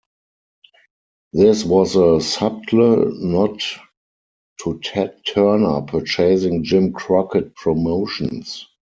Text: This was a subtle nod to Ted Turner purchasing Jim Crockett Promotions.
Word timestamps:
This 1.31 1.63
was 1.63 1.95
a 1.95 2.19
subtle 2.21 3.11
nod 3.23 3.61
to 4.63 4.79
Ted 4.79 5.21
Turner 5.27 5.81
purchasing 5.83 6.63
Jim 6.63 6.91
Crockett 6.91 7.53
Promotions. 7.55 8.65